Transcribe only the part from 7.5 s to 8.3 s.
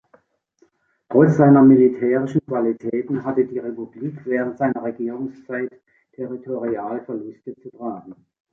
zu tragen.